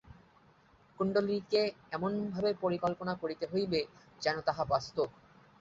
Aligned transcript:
কুণ্ডলিনীকে 0.99 1.61
এমনভাবে 1.91 2.49
কল্পনা 2.83 3.13
করিতে 3.21 3.45
হইবে 3.51 3.79
যেন 4.21 4.35
তাহা 4.47 4.63
বাস্তব। 4.65 5.07